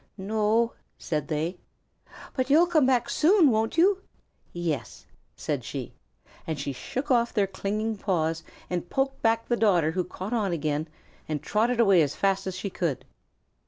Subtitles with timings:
[0.17, 1.59] "N no," said they;
[2.35, 4.01] "but you'll come back soon, won't you?"
[4.51, 5.93] "Yes," said she,
[6.47, 10.53] and she shook off their clinging paws and poked back the daughter who caught on
[10.53, 10.87] again,
[11.29, 13.05] and trotted away as fast as she could.